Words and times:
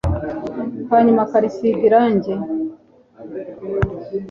hanyuma 0.91 1.19
akarisiga 1.25 1.79
irange 1.87 2.33